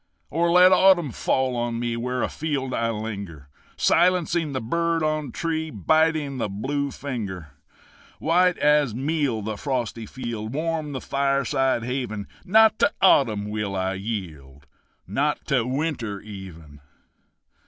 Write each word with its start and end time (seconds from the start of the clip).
Or 0.31 0.51
let 0.51 0.71
autumn 0.71 1.11
fall 1.11 1.55
on 1.55 1.77
me 1.79 1.95
Where 1.95 2.23
afield 2.23 2.73
I 2.73 2.89
linger, 2.89 3.49
Silencing 3.77 4.51
the 4.51 4.59
bird 4.59 5.03
on 5.03 5.31
tree, 5.31 5.69
Biting 5.69 6.39
the 6.39 6.49
blue 6.49 6.89
finger. 6.89 7.51
White 8.17 8.57
as 8.57 8.95
meal 8.95 9.43
the 9.43 9.57
frosty 9.57 10.07
field 10.07 10.55
Warm 10.55 10.93
the 10.93 11.01
fireside 11.01 11.83
haven 11.83 12.27
Not 12.43 12.79
to 12.79 12.91
autumn 12.99 13.47
will 13.47 13.75
I 13.75 13.93
yield, 13.93 14.65
Not 15.07 15.45
to 15.49 15.67
winter 15.67 16.19
even! 16.19 16.81